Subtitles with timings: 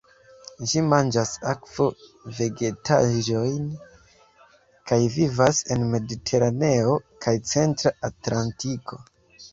[0.69, 3.67] Ĝi manĝas akvo-vegetaĵojn
[4.93, 9.01] kaj vivas en Mediteraneo kaj Centra Atlantiko.